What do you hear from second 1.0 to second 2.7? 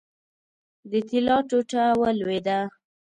طلا ټوټه ولوېده.